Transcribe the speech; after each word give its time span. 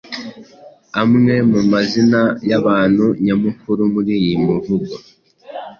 Amwe 1.01 1.35
mumazina 1.51 2.21
yabantu 2.49 3.05
nyamukuru 3.25 3.81
muriyi 3.93 4.31
mivugo 4.45 4.93